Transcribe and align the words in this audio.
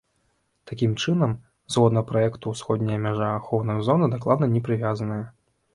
Такім 0.71 0.95
чынам, 1.03 1.35
згодна 1.75 2.03
праекту 2.13 2.55
ўсходняя 2.55 2.99
мяжа 3.07 3.29
ахоўнай 3.39 3.79
зоны 3.91 4.13
дакладна 4.17 4.53
не 4.57 4.61
прывязаная. 4.69 5.25